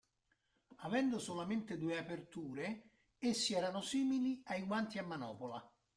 [0.77, 5.63] Avendo solamente due aperture, essi erano simili ai guanti a manopola.